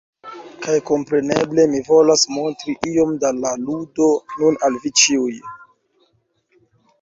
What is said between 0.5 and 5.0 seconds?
Kaj kompreneble, mi volas montri iom da la ludo nun al vi